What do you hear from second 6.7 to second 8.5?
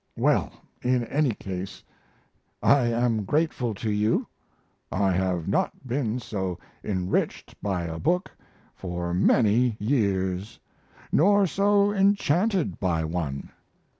enriched by a book